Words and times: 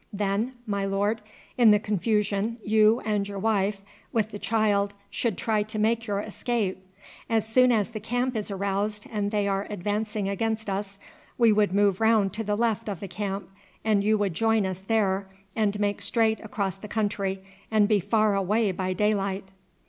Then, 0.11 0.53
my 0.65 0.83
lord, 0.83 1.21
in 1.59 1.69
the 1.69 1.77
confusion 1.77 2.57
you 2.63 3.01
and 3.01 3.27
your 3.27 3.37
wife 3.37 3.83
with 4.11 4.31
the 4.31 4.39
child 4.39 4.95
should 5.11 5.37
try 5.37 5.61
to 5.61 5.77
make 5.77 6.07
your 6.07 6.21
escape. 6.21 6.83
As 7.29 7.47
soon 7.47 7.71
as 7.71 7.91
the 7.91 7.99
camp 7.99 8.35
is 8.35 8.49
aroused 8.49 9.05
and 9.11 9.29
they 9.29 9.47
are 9.47 9.67
advancing 9.69 10.27
against 10.27 10.71
us 10.71 10.97
we 11.37 11.51
would 11.53 11.71
move 11.71 12.01
round 12.01 12.33
to 12.33 12.43
the 12.43 12.55
left 12.57 12.89
of 12.89 12.99
the 12.99 13.07
camp, 13.07 13.47
and 13.85 14.03
you 14.03 14.17
would 14.17 14.33
join 14.33 14.65
us 14.65 14.79
there 14.79 15.27
and 15.55 15.79
make 15.79 16.01
straight 16.01 16.39
across 16.39 16.77
the 16.77 16.87
country 16.87 17.43
and 17.69 17.87
be 17.87 17.99
far 17.99 18.33
away 18.33 18.71
by 18.71 18.93
daylight." 18.93 19.51